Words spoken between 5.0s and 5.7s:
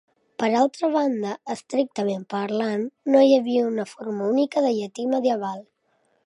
medieval".